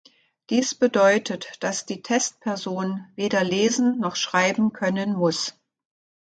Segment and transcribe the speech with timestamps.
[0.49, 5.53] Dies bedeutet, dass die Testperson weder lesen noch schreiben können muss.